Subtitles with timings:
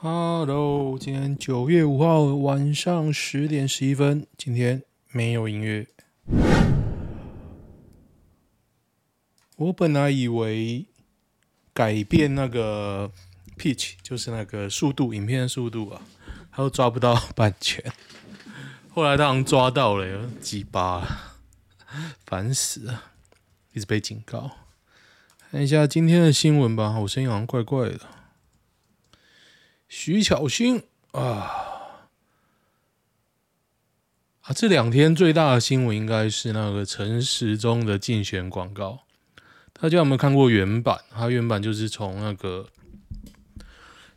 [0.00, 5.88] Hello，今天九月五号晚上十点十一分，今天没有音乐。
[9.56, 10.86] 我本来以为
[11.74, 13.10] 改变那个
[13.56, 16.00] pitch，就是那个速度，影片的速度啊，
[16.52, 17.84] 他都抓不到版权。
[18.90, 21.34] 后来他好像抓到了，鸡巴，
[22.24, 23.02] 烦死了，
[23.72, 24.52] 一直被警告。
[25.50, 27.98] 看一下今天的新闻吧，我声音好像怪怪的。
[29.88, 30.82] 徐巧芯
[31.12, 31.22] 啊
[34.42, 34.52] 啊！
[34.54, 39.00] 这两天最大的新闻应该是那个陈时中的竞选广告。
[39.72, 41.00] 大家有没有看过原版？
[41.10, 42.68] 它原版就是从那个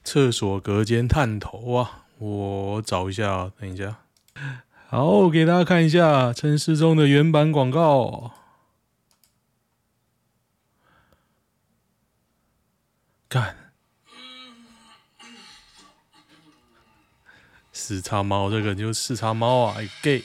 [0.04, 2.06] 厕所隔间探头啊！
[2.18, 4.00] 我找一下，等一下。
[4.88, 8.32] 好，给大家看一下陈时中的原版广告。
[13.30, 13.61] 干。
[17.84, 20.24] 四叉猫，这个就是四叉猫啊，gay。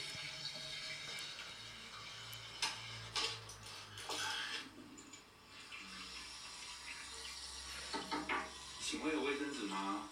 [8.79, 10.03] 请问有卫生纸吗？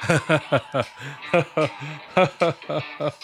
[0.00, 1.42] 哈哈哈哈
[2.14, 3.14] 哈哈哈哈！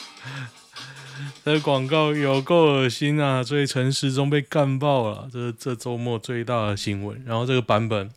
[1.44, 3.42] 这广告有够恶心啊！
[3.42, 7.22] 所以陈时中被干爆了，这是这周末最大的新闻。
[7.24, 8.10] 然后这个版本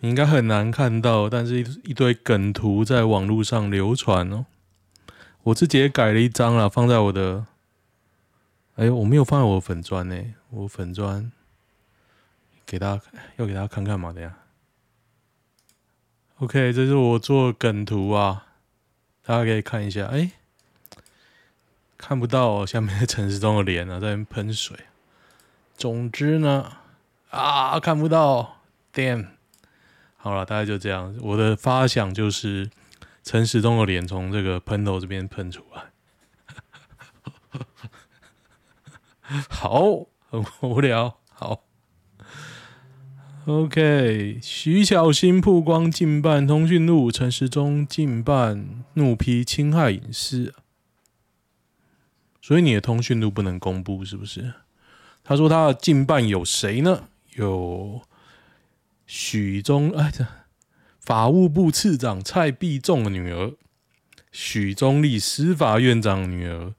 [0.00, 4.46] 你应该很难看到，但是一一堆梗图在网络上流传哦。
[5.42, 7.46] 我自己也改了一张啦，放在我的……
[8.76, 10.16] 哎呦，我没有放在我粉砖呢，
[10.50, 11.30] 我粉砖
[12.64, 13.02] 给大家
[13.36, 14.34] 要给大家看看嘛，等下。
[16.38, 18.46] OK，这是我做梗图啊，
[19.24, 20.06] 大家可以看一下。
[20.06, 20.30] 哎。
[22.06, 24.76] 看不到，下面的陈时中的脸啊，在喷水。
[25.74, 26.70] 总之呢，
[27.30, 28.58] 啊，看不到
[28.92, 29.28] ，damn。
[30.18, 31.16] 好了，大概就这样。
[31.22, 32.68] 我的发想就是
[33.22, 35.84] 陈时中的脸从这个喷头这边喷出来。
[39.48, 41.16] 好，很无聊。
[41.32, 41.64] 好
[43.46, 44.38] ，OK。
[44.42, 50.52] 徐巧芯曝光竞办通讯录，陈时中竞办怒批侵害隐私。
[52.46, 54.52] 所以你的通讯录不能公布，是不是？
[55.22, 57.04] 他说他的近办有谁呢？
[57.36, 58.02] 有
[59.06, 60.12] 许宗哎，
[61.00, 63.54] 法务部次长蔡必仲的女儿，
[64.30, 66.74] 许宗立司法院长女儿，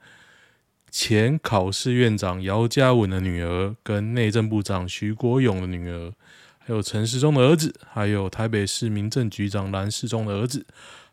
[0.92, 6.14] 前考试院长姚嘉文的女儿，跟内政部长徐国勇的女儿，
[6.60, 10.64] 还有陈世忠的儿子，还有台北市民政局长蓝世忠的儿子。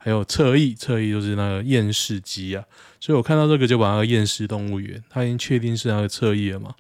[0.04, 2.64] 还有侧翼，侧翼就是那个厌世机啊，
[2.98, 6.74] 所以我看到这个就把那个验视动物园，他已经确定是那个侧翼了嘛，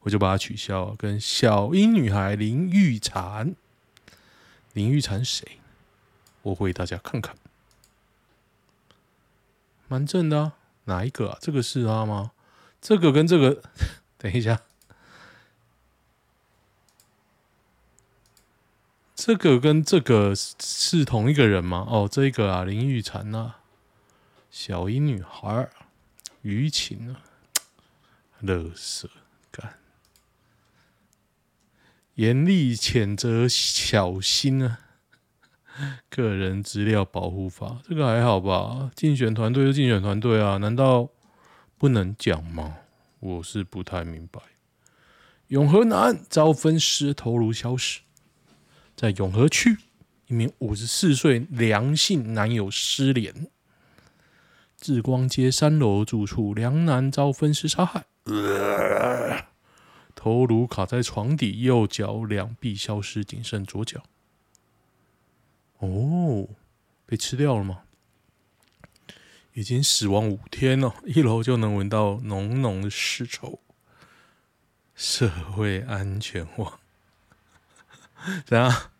[0.00, 0.94] 我就把它取消了。
[0.96, 3.54] 跟小樱女孩林玉婵，
[4.72, 5.58] 林玉婵谁？
[6.40, 7.36] 我给大家看看，
[9.86, 10.52] 蛮正的啊，
[10.84, 11.38] 哪一个啊？
[11.42, 12.30] 这个是他吗？
[12.80, 13.62] 这个跟这个，
[14.16, 14.62] 等一下。
[19.26, 21.86] 这个跟这个是同一个人吗？
[21.88, 23.60] 哦，这个啊，林玉婵啊，
[24.50, 25.70] 小英女孩，
[26.42, 27.22] 舆情啊，
[28.42, 29.06] 垃圾
[29.50, 29.76] 干，
[32.16, 34.80] 严厉谴责小心啊，
[36.10, 38.90] 个人资料保护法，这个还好吧？
[38.94, 41.08] 竞选团队就竞选团队啊，难道
[41.78, 42.76] 不能讲吗？
[43.20, 44.42] 我是不太明白。
[45.46, 48.00] 永和南遭分尸，头颅消失。
[49.04, 49.76] 在永和区，
[50.28, 53.50] 一名五十四岁梁姓男友失联，
[54.78, 58.06] 志光街三楼住处，梁男遭分尸杀害，
[60.14, 64.02] 头颅卡在床底，右脚两臂消失，仅剩左脚。
[65.80, 66.48] 哦，
[67.04, 67.82] 被吃掉了吗？
[69.52, 73.60] 已经死亡五天了，一楼就能闻到浓浓的尸臭。
[74.94, 76.80] 社会安全网。
[78.46, 78.90] 怎样？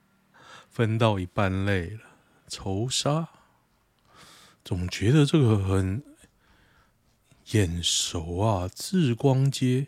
[0.74, 2.00] 分到一半累了，
[2.48, 3.28] 仇杀？
[4.64, 6.02] 总觉得这个很
[7.52, 8.68] 眼熟啊！
[8.74, 9.86] 志光街，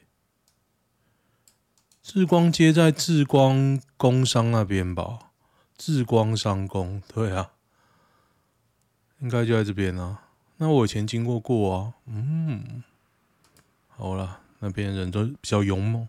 [2.01, 5.33] 志光街在志光工商那边吧？
[5.77, 7.51] 志光商工，对啊，
[9.19, 10.29] 应该就在这边啊。
[10.59, 11.95] 那我以前经过过啊。
[12.07, 12.85] 嗯，
[13.89, 16.09] 好了，那边人都比较勇猛。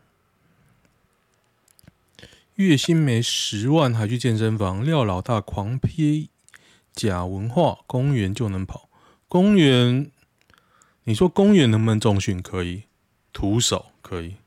[2.58, 6.32] 月薪没十万还去健身房，廖老大狂批
[6.92, 8.90] 假文化，公园就能跑。
[9.28, 10.10] 公园，
[11.04, 12.42] 你说公园能不能重训？
[12.42, 12.86] 可以，
[13.32, 14.38] 徒手可以。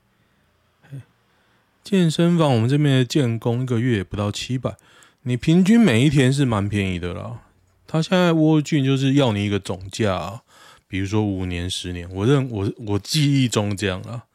[1.83, 4.75] 健身房我们这边的建工一个月也不到七百，
[5.21, 7.41] 你平均每一天是蛮便宜的啦。
[7.87, 10.41] 他现在沃郡就是要你一个总价，
[10.89, 14.25] 比如说五年、十年，我认我我记忆中这样啊，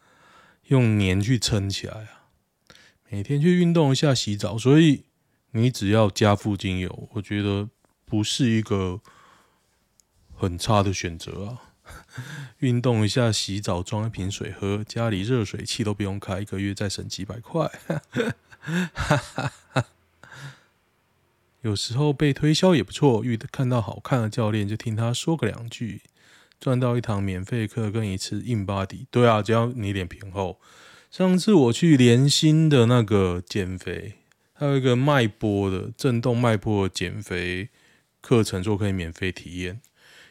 [0.69, 2.16] 用年去撑起来啊。
[3.09, 5.05] 每天去运动一下、洗澡，所以
[5.53, 7.69] 你只要家附近有，我觉得
[8.05, 9.01] 不是一个
[10.35, 11.63] 很差的选择啊。
[12.59, 17.71] 运动一下、洗澡、装一瓶水喝，家里热水器都不用开，一个月再省几百块。
[21.63, 26.03] 有时候被推销也不错，遇看到好看的教练就听他说个两句，
[26.59, 29.07] 赚到一堂免费课跟一次硬巴迪。
[29.13, 30.59] 对啊，只要你脸皮厚。
[31.17, 34.17] 上次我去连心的那个减肥，
[34.53, 37.71] 还有一个脉波的震动脉波减肥
[38.21, 39.81] 课程，说可以免费体验，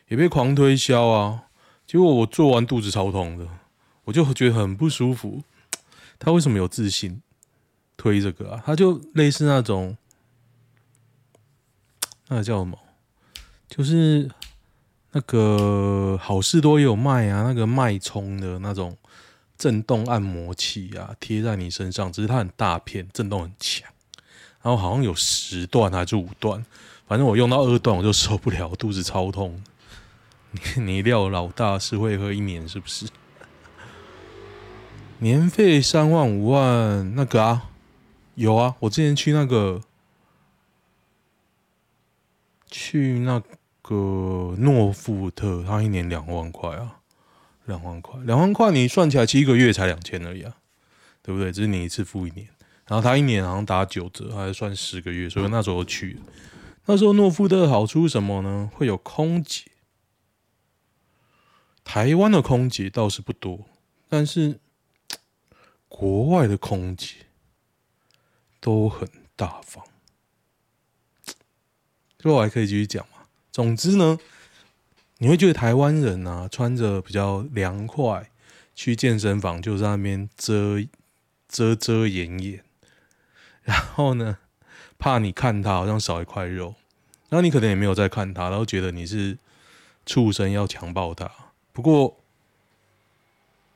[0.10, 1.46] 也被狂推销啊。
[1.88, 3.48] 结果我做完肚子超痛的，
[4.04, 5.42] 我就觉得很不舒服。
[6.20, 7.20] 他为什么有自信
[7.98, 8.62] 推这个啊？
[8.64, 9.98] 他就类似那种。
[12.28, 12.78] 那个叫什么？
[13.68, 14.30] 就是
[15.14, 18.96] 那个好事多也有卖啊，那个脉冲的那种
[19.57, 23.90] 震动按摩器啊，贴在你身上，只是它很大片，震动很强。
[24.62, 26.66] 然后好像有十段还是五段，
[27.07, 29.63] 反正我用到二段我就受不了，肚子超痛。
[30.75, 33.07] 你你料老大是会喝一年是不是？
[35.19, 37.69] 年费三万五万那个啊，
[38.36, 39.81] 有啊，我之前去那个。
[42.78, 43.42] 去那
[43.81, 47.00] 个诺富特，他一年两万块啊，
[47.66, 50.56] 两万块，两万块你算起来七个月才两千而已啊，
[51.22, 51.52] 对不对？
[51.52, 52.48] 只是你一次付一年，
[52.88, 56.20] 然后他一年好像打九折，还是算十个月，所以那时候去。
[56.86, 58.70] 那时候诺富特的好处什么呢？
[58.74, 59.64] 会有空姐，
[61.84, 63.66] 台湾的空姐倒是不多，
[64.08, 64.60] 但是
[65.88, 67.26] 国外的空姐
[68.60, 69.84] 都很大方。
[72.22, 73.26] 所以我还可以继续讲嘛。
[73.52, 74.20] 总之呢，
[75.20, 78.30] 你会觉得台湾人啊，穿着比较凉快，
[78.76, 80.84] 去健身房就在那边遮
[81.48, 82.64] 遮遮掩掩，
[83.64, 84.38] 然后呢，
[84.98, 86.76] 怕你看他好像少一块肉，
[87.30, 89.38] 然后你可能也没有在看他，然后觉得你是
[90.06, 91.32] 畜生要强暴他。
[91.72, 92.18] 不过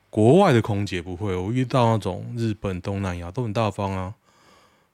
[0.10, 4.16] 国外的空姐不会，我遇到那种日本、东南亚都很大方啊。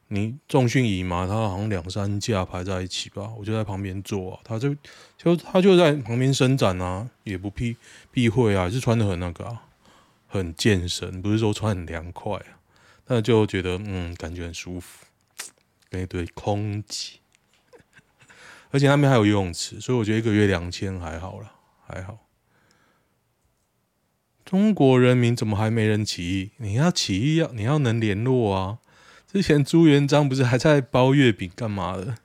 [0.08, 4.72] 你重训仪嘛，他好像两三架排在一起吧，我就在旁边坐啊，他就
[5.16, 7.76] 就他就在旁边伸展啊，也不避
[8.12, 9.62] 避讳啊，是穿的很那个啊，
[10.28, 12.62] 很健身，不是说穿很凉快啊，
[13.04, 15.06] 但就觉得嗯，感觉很舒服，
[15.90, 17.18] 跟一堆空气，
[18.70, 21.52] 而且那边还有游泳池，所以我觉得一个月两千还好啦，
[21.84, 22.18] 还好。
[24.44, 26.52] 中国人民怎么还没人起义？
[26.58, 28.78] 你要起义要你要能联络啊。
[29.36, 32.16] 之前朱元璋不是还在包月饼干嘛的？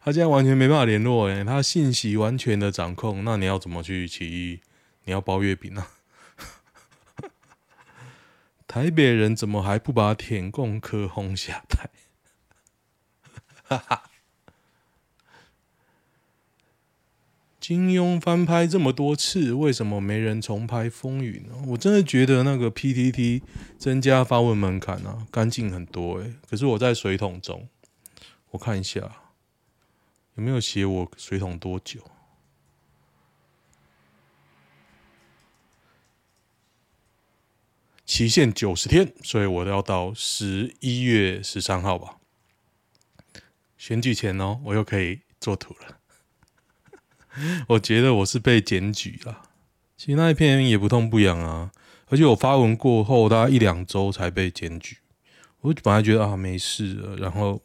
[0.00, 4.62] 他现在完全没办法联络哎，他信息完全的掌控，那你要怎么去起义？
[5.04, 5.88] 你要包月饼啊？
[8.66, 11.90] 台北人怎么还不把舔共科轰下台？
[13.64, 14.11] 哈哈。
[17.62, 21.54] 金庸翻拍这么多次，为什么没人重拍《风云》呢？
[21.68, 23.40] 我真的觉得那个 PTT
[23.78, 26.34] 增加发问门槛啊，干净很多诶。
[26.50, 27.68] 可是我在水桶中，
[28.50, 29.00] 我看一下
[30.34, 32.00] 有没有写我水桶多久？
[38.04, 42.18] 期限九十天，所以我要到十一月十三号吧。
[43.78, 46.01] 选举前哦，我又可以做图了。
[47.68, 49.42] 我觉得我是被检举了，
[49.96, 51.72] 其实那一篇也不痛不痒啊，
[52.08, 54.98] 而且我发文过后大概一两周才被检举。
[55.60, 57.62] 我本来觉得啊没事了，然后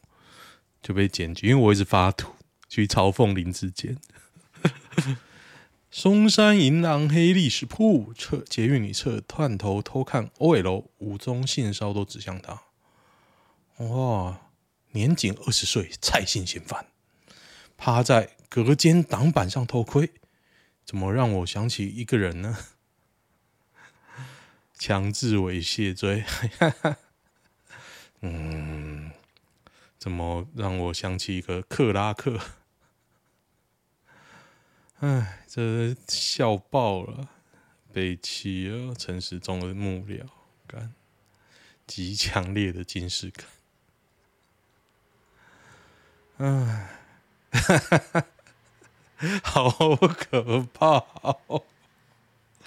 [0.82, 2.32] 就被检举，因为我一直发图
[2.70, 3.98] 去嘲讽林志坚。
[5.92, 12.62] 松山银狼黑历史铺测捷运女厕探头偷看 OL，五宗性骚都指向他。
[13.84, 14.40] 哇，
[14.92, 16.86] 年仅二十岁蔡姓嫌犯
[17.76, 18.37] 趴在。
[18.50, 20.12] 隔间挡板上偷窥，
[20.86, 22.58] 怎么让我想起一个人呢？
[24.74, 26.24] 强制猥亵罪，
[28.22, 29.12] 嗯，
[29.98, 32.40] 怎么让我想起一个克拉克？
[35.00, 37.30] 哎，这笑爆了，
[37.92, 40.26] 被欺了，陈时中的幕僚，
[40.66, 40.94] 感，
[41.86, 43.46] 极强烈的惊世感，
[46.38, 46.90] 哎，
[47.52, 48.26] 哈哈哈。
[49.44, 51.64] 好可怕哦！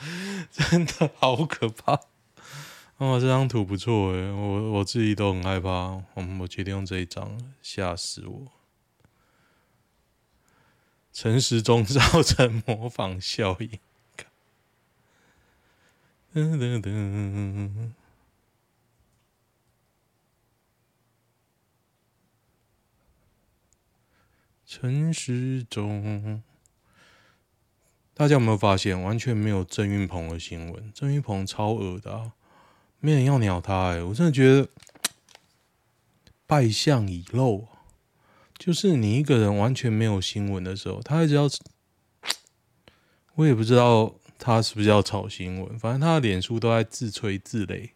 [0.50, 1.92] 真的好可怕
[2.96, 5.68] 哦，这张图不错诶，我我自己都很害怕。
[5.68, 6.04] 我，
[6.40, 8.46] 我决定用这一张，吓死我！
[11.12, 13.78] 陈时中造成模仿效应。
[16.34, 17.92] 噔噔噔。
[24.72, 26.44] 陈时中，
[28.14, 30.92] 大家有没有发现，完全没有郑云鹏的新闻？
[30.94, 32.30] 郑云鹏超恶的！
[33.00, 34.68] 没人要鸟他哎、我真的觉得
[36.46, 37.66] 败相已露。
[38.56, 41.48] 就是你一个人完全没有新闻的时候，他一直要，
[43.34, 47.90] 我也不知道他是不是要炒新闻，反正他的脸书都在自吹自擂，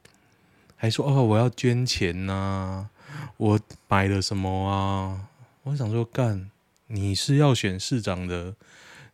[0.74, 2.90] 还说哦我要捐钱呐、
[3.36, 5.28] 我买了什么啊？
[5.62, 6.50] 我想说干，
[6.94, 8.54] 你是要选市长的，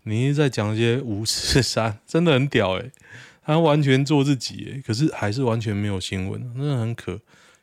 [0.03, 2.93] 你一直在讲一些五四三，真的很屌哎、欸。
[3.43, 7.19] 他完全做自己诶，可是还是完全没有新闻，真的很可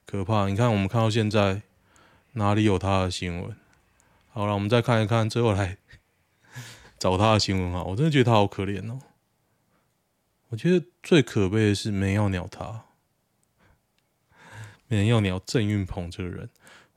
[0.08, 0.48] 可怕。
[0.50, 1.62] 你看，我们看到现在
[2.34, 3.56] 哪里有他的新闻？
[4.30, 5.78] 好了，我们再看一看，最后来
[6.98, 7.84] 找他的新闻啊！
[7.84, 9.00] 我真的觉得他好可怜哦。
[10.50, 12.86] 我觉得最可悲的是没人要鸟他，
[14.88, 16.50] 没人要鸟郑运鹏这个人。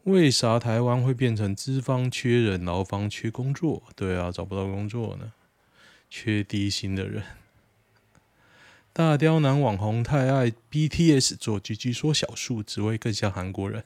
[0.05, 3.83] 为啥台湾会变成资方缺人，劳方缺工作？
[3.95, 5.33] 对啊，找不到工作呢，
[6.09, 7.23] 缺低薪的人。
[8.93, 13.85] 大刁男网红太爱 BTS 做 GG 缩小术，只为更像韩国人。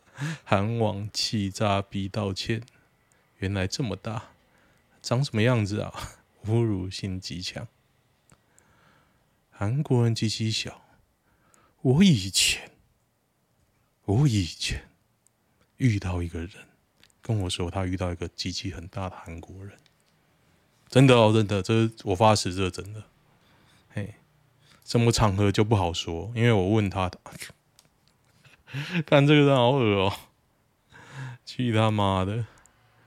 [0.44, 2.62] 韩网气炸逼道歉，
[3.38, 4.30] 原来这么大，
[5.02, 5.92] 长什么样子啊？
[6.46, 7.66] 侮辱性极强。
[9.50, 10.82] 韩国人极其小。
[11.80, 12.70] 我以前，
[14.04, 14.88] 我以前
[15.76, 16.50] 遇到一个人
[17.20, 19.76] 跟我说，他遇到一个机器很大的韩国人。
[20.88, 23.02] 真的哦，真的，这我发誓，这真的。
[23.88, 24.14] 嘿。
[24.84, 27.10] 什么场合就不好说，因为我问他，
[29.04, 30.12] 看这个人好恶哦、
[31.44, 32.46] 去他妈的，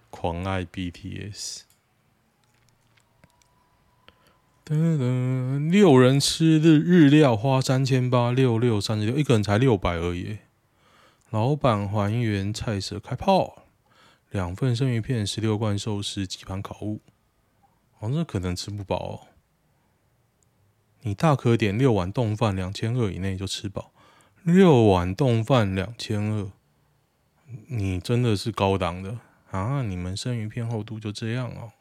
[0.09, 1.61] 狂爱 BTS。
[4.65, 10.39] 噔噔，六人吃日日料花三千八，六六三十六，一个人才六百而已。
[11.31, 13.63] 老板还原菜色开炮，
[14.31, 17.01] 两份生鱼片，十六罐寿司，几盘烤物，
[17.99, 19.27] 哦，这可能吃不饱哦。
[21.01, 23.91] 你大可点六碗冻饭，两千二以内就吃饱。
[24.41, 26.51] 六碗冻饭两千二，
[27.67, 29.19] 你真的是高档的
[29.51, 29.83] 啊！
[29.83, 31.71] 你们生鱼片厚度就这样哦。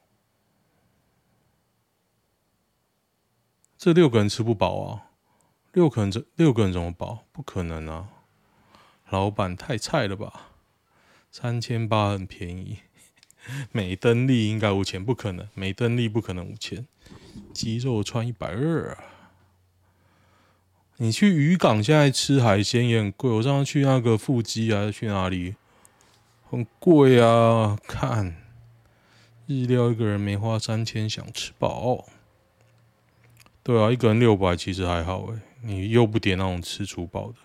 [3.79, 5.11] 这六个人吃不饱啊？
[5.73, 7.25] 六个人这六个人怎么饱？
[7.33, 8.11] 不可能啊！
[9.11, 10.51] 老板太菜了吧？
[11.31, 12.79] 三千八很便宜，
[13.73, 16.87] 美登利应该五千，不可能，美登利不可能五千。
[17.53, 19.05] 鸡肉串一百二啊！
[20.97, 23.31] 你去渔港现在吃海鲜也很贵。
[23.31, 25.55] 我上次去那个富基还是去哪里，
[26.51, 27.79] 很贵啊！
[27.87, 28.37] 看
[29.47, 32.05] 日料一个人没花三千，想吃饱。
[33.63, 35.41] 对啊，一个人六百其实还好诶。
[35.63, 37.37] 你又不点那种吃粗饱的。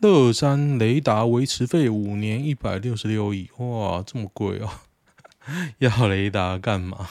[0.00, 4.84] 乐山雷达维持费五年一百六十六亿，哇，这么贵啊！
[5.76, 7.06] 要雷达干嘛？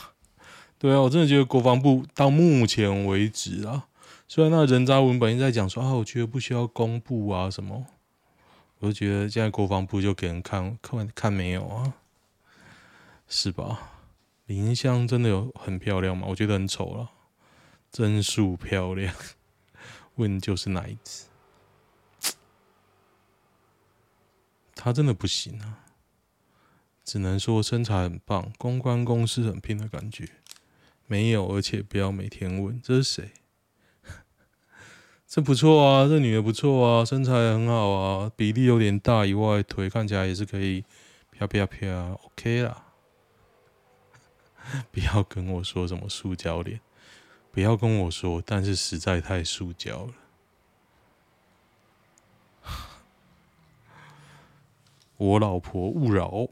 [0.80, 3.86] 对啊，我真的觉得国防部到目前为止啊，
[4.28, 7.86] 虽然那人渣文本在讲说啊，我觉得不需要公布啊什么，
[8.80, 11.94] 我就觉得现在国防部就给人看看看没有啊，
[13.28, 13.92] 是吧？
[14.48, 16.26] 林香真的有很漂亮吗？
[16.28, 17.12] 我觉得很丑了，
[17.92, 19.14] 真素漂亮，
[20.16, 21.29] 问就是哪一只？
[24.82, 25.86] 他真的不行啊。
[27.04, 30.30] 只能说身材很棒，公关公司很拼的感觉。
[31.08, 33.32] 没有，而且不要每天问这是谁。
[35.28, 40.86] 这不错啊，这女的不错啊，身材很好啊，比例有点大以外，腿看起来也是可以
[41.32, 42.86] 飘飘飘，OK 啦。
[44.92, 46.80] 不要跟我说什么塑胶脸，
[47.52, 50.14] 不要跟我说，但是实在太塑胶了。
[55.20, 56.48] 我老婆勿扰。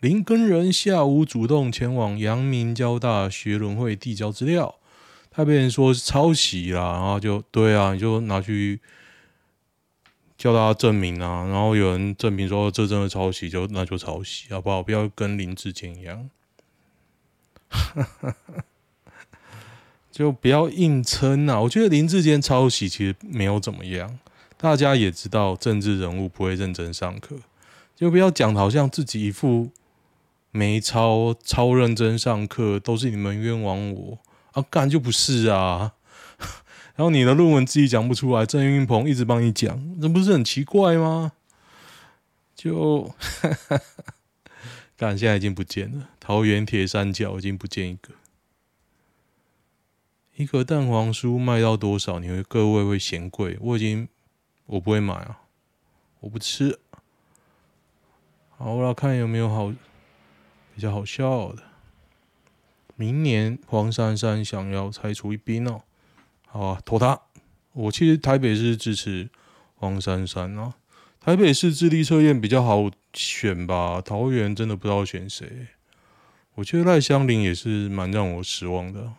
[0.00, 4.76] 林根仁下午主动前往阳明交大学伦会递交资料，
[5.30, 8.80] 他被人说是抄袭啦，然后就对啊，你就拿去
[10.38, 14.82] 叫他证明啊，然后有人证明说这真的抄袭，就那就抄袭，好不好？
[14.82, 16.30] 不要跟林志坚一样，
[20.10, 21.60] 就不要硬撑啊！
[21.60, 24.18] 我觉得林志坚抄袭其实没有怎么样，
[24.60, 27.36] 大家也知道政治人物不会认真上课，
[27.96, 29.70] 就不要讲好像自己一副。
[30.52, 34.18] 没抄，超认真上课，都是你们冤枉我
[34.50, 35.92] 啊，干就不是啊。
[36.96, 41.32] 然后你的论文自己讲不出来，郑云鹏一直帮你讲，这不是很奇怪吗？
[42.56, 43.14] 就，
[44.98, 48.12] 干现在已经不见了，桃园铁三角已经不见一个。
[50.34, 52.18] 一个蛋黄酥卖到多少？
[52.18, 53.56] 你会各位会嫌贵？
[53.60, 54.08] 我已经
[54.70, 55.40] 我不会买啊，
[56.20, 56.78] 我不吃。
[58.56, 59.74] 好，我来看有没有好
[60.76, 61.64] 比较好笑的。
[62.94, 65.82] 明年黄珊珊想要拆除一兵哦，
[66.46, 67.20] 好啊，投他。
[67.72, 69.28] 我其实台北市支持
[69.74, 70.74] 黄珊珊啊，
[71.18, 74.00] 台北市智力测验比较好选吧。
[74.00, 75.66] 桃园真的不知道选谁。
[76.54, 79.14] 我觉得赖香林也是蛮让我失望的。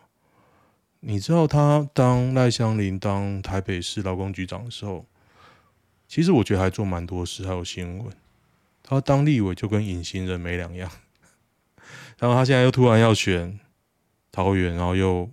[1.00, 5.04] 你知道他当赖香林当台北市劳工局长的时候，
[6.12, 8.12] 其实我觉得还做蛮多事，还有新闻。
[8.82, 10.90] 他当立委就跟隐形人没两样，
[12.20, 13.58] 然后他现在又突然要选
[14.30, 15.30] 桃园，然后又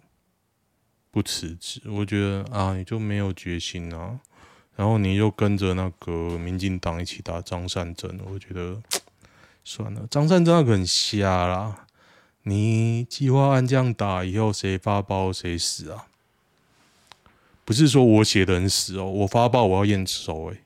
[1.12, 4.22] 不辞职，我觉得啊，你就没有决心啊。
[4.78, 8.82] 然后你又跟着那个民进党一起打张善政，我觉得
[9.66, 11.88] 算了，张善政那个很瞎啦。
[12.44, 16.08] 你计划按这样打以后，谁发包谁死啊？
[17.66, 20.62] 不是说我写的很死哦，我发包我要验收诶。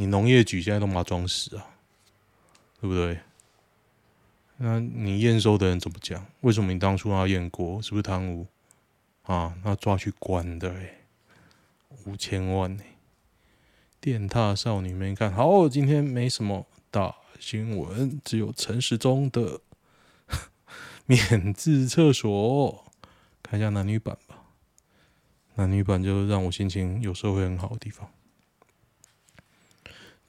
[0.00, 1.66] 你农业局现在都把它装死啊，
[2.80, 3.20] 对不对？
[4.56, 6.24] 那你验收的人怎么讲？
[6.40, 7.82] 为什么你当初要验过？
[7.82, 8.46] 是不是贪污
[9.24, 9.54] 啊？
[9.62, 11.00] 那抓去关的诶，
[12.06, 12.82] 五千万呢。
[14.00, 19.60] 电踏少女没看好，今天没什么大新闻，只有陈时中的。
[21.04, 22.90] 免治厕所，
[23.42, 24.44] 看一下男女版吧。
[25.56, 28.10] 男女版就让我心情有时候会很好的地方。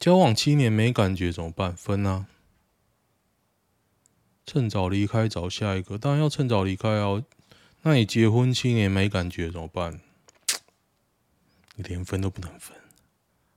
[0.02, 1.76] 交往七年没感觉怎么办？
[1.76, 2.26] 分啊！
[4.48, 7.24] 趁早离开找下一个，当然要趁早离开哦。
[7.84, 10.02] 那你结婚七年没感觉怎么办？
[11.76, 12.76] 你连分都不能分，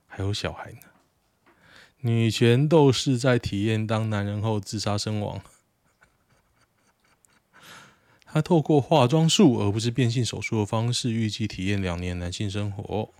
[0.05, 0.81] 还有小孩呢。
[2.01, 5.41] 女权斗士在体验当男人后自杀身亡。
[8.23, 13.11] 他透过化妆术而不是变性手术的方式，预计体验两年男性生活。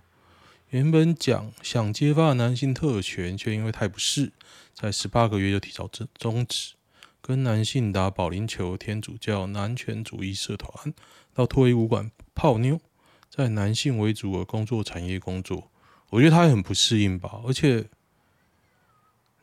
[0.70, 4.32] 原本讲想揭发男性特权，却因为太不适，
[4.74, 6.74] 在十八个月就提早终终止。
[7.20, 10.92] 跟男性打保龄球，天主教男权主义社团，
[11.32, 12.80] 到脱衣舞馆泡妞，
[13.28, 15.70] 在男性为主的工作产业工作，
[16.10, 17.40] 我觉得他也很不适应吧。
[17.44, 17.86] 而且，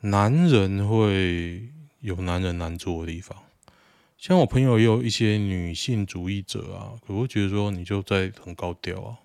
[0.02, 1.70] 男人会
[2.02, 3.38] 有男人难做的地方。
[4.18, 9.18] 像我朋友也有一些女性主义者啊，可我觉得说你就在很高调啊，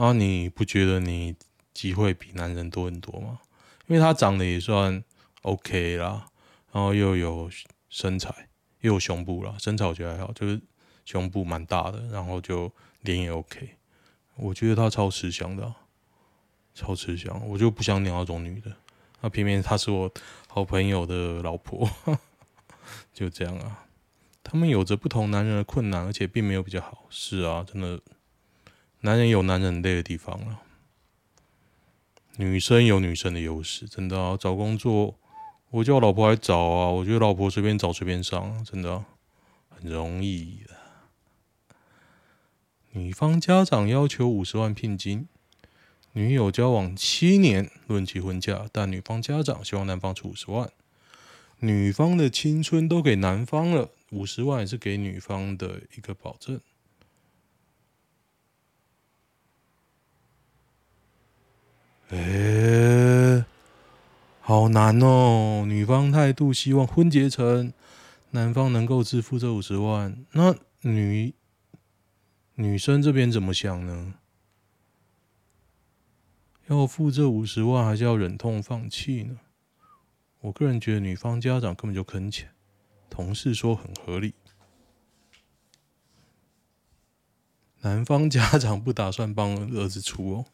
[0.00, 1.36] 啊，你不觉得你
[1.74, 3.38] 机会比男人多很多吗？
[3.86, 5.04] 因为他长得也算
[5.42, 6.26] OK 啦，
[6.72, 7.50] 然后又有
[7.90, 8.48] 身材，
[8.80, 10.58] 又有胸部啦，身材我觉得还好，就是
[11.04, 13.76] 胸部蛮大的，然后就脸也 OK，
[14.36, 15.70] 我觉得他超吃香的，
[16.74, 18.74] 超吃香，我就不想鸟那种女的，
[19.20, 20.10] 那偏偏她是我
[20.48, 21.86] 好朋友的老婆，
[23.12, 23.84] 就这样啊。
[24.42, 27.04] 他们有着不同男人的困难，而且并没有比较好。
[27.10, 28.00] 是啊，真的，
[29.02, 30.60] 男人有男人累的地方了，
[32.36, 33.88] 女生有女生的优势。
[33.88, 35.18] 真的啊，找工作，
[35.70, 39.06] 我叫我老婆来找啊，我觉得老婆随便找随便上，真的啊，
[39.70, 40.74] 很容易的。
[42.92, 45.28] 女方家长要求五十万聘金，
[46.12, 50.70] 女友交往七年，论及婚嫁，但女方家长希望男方出五十万。
[51.60, 53.90] 女方的青春都给男方了。
[54.10, 56.60] 五十万也是给女方的一个保证。
[62.12, 63.44] 哎，
[64.40, 65.64] 好难哦！
[65.64, 67.72] 女方态度希望婚结成，
[68.30, 70.26] 男方能够支付这五十万。
[70.32, 71.32] 那女
[72.56, 74.14] 女生这边怎么想呢？
[76.66, 79.38] 要付这五十万，还是要忍痛放弃呢？
[80.40, 82.50] 我个人觉得女方家长根本就坑钱。
[83.08, 84.34] 同事说很合理，
[87.82, 90.44] 男方家长不打算帮儿子出哦。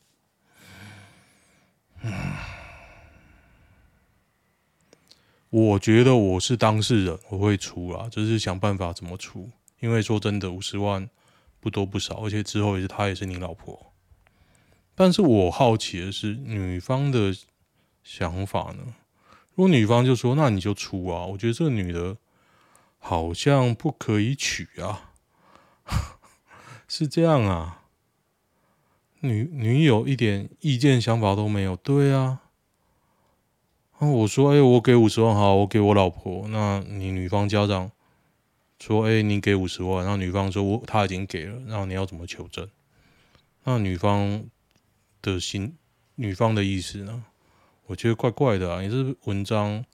[5.50, 9.50] 我觉得我是当事人，我会出啊，就是想办法怎么出。
[9.80, 11.08] 因为说真的，五十万
[11.60, 13.92] 不多不少，而且之后也是她也是你老婆。
[14.94, 17.34] 但是我好奇的是，女方的
[18.02, 18.94] 想法呢？
[19.54, 22.16] 如果女方就说，那你就出啊，我觉得这个女的。
[22.98, 25.12] 好像不可以娶啊，
[26.88, 27.84] 是这样啊？
[29.20, 32.42] 女女友一点意见想法都没有，对啊。
[33.98, 36.46] 啊，我说，哎，我给五十万，好，我给我老婆。
[36.48, 37.90] 那你女方家长
[38.78, 42.68] 说：“哎、你给五十万。”然后女方说：“我他已经给了。”然后你要怎么求证？
[43.64, 44.44] 那女方
[45.22, 45.76] 的心，
[46.16, 47.24] 女方的意思呢？
[47.86, 48.82] 我觉得怪怪的啊！
[48.82, 49.84] 你这文章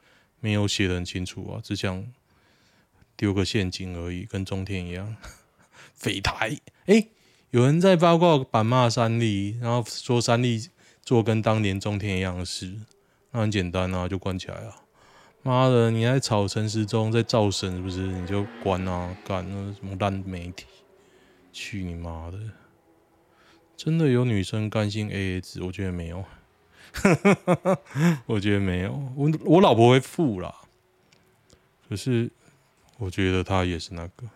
[0.40, 2.04] 没有写得很清楚啊，只想
[3.16, 5.14] 丢个陷阱而已，跟中天一样。
[5.94, 7.06] 匪台，哎、
[7.53, 10.71] 有人在八卦版骂三立，然后说三立
[11.03, 12.75] 做跟当年中天一样的事，
[13.31, 14.77] 那很简单啊，就关起来啊！
[15.43, 18.07] 妈的，你在炒陈时中在造神是不是？
[18.07, 20.65] 你就关啊，干那什么烂媒体，
[21.53, 22.38] 去你妈的！
[23.77, 25.62] 真的有女生甘心 AA 制？
[25.62, 26.25] 我觉得没有。
[28.25, 30.55] 我觉得没有，我我老婆会付啦。
[31.87, 32.31] 可是
[32.97, 34.27] 我觉得她也是那个，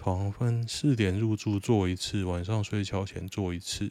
[0.00, 3.90] 床分四点入住做一次，晚上睡觉前做一次，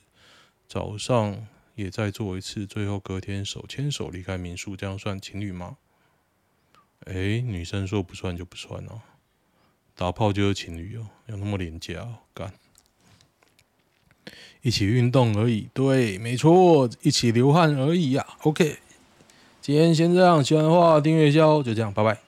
[0.66, 5.76] 早上也再做一次，最后隔天手牵手离开民宿，这样算情侣吗？
[7.08, 9.02] 哎、女生说不算就不算哦、
[9.96, 12.20] 打炮就是情侣哦、喔，有那么廉价、喔？
[12.34, 12.54] 干。
[14.62, 18.40] 一起运动而已，对，没错，一起流汗而已呀、啊。
[18.44, 18.78] OK，
[19.60, 22.27] 今天先这样，喜欢的话订阅一下哦，就这样，拜拜。